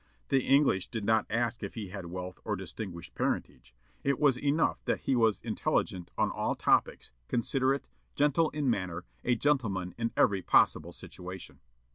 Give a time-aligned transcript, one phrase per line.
[0.29, 4.83] The English did not ask if he had wealth or distinguished parentage; it was enough
[4.85, 7.85] that he was intelligent on all topics, considerate,
[8.15, 11.59] gentle in manner, a gentleman in every possible situation.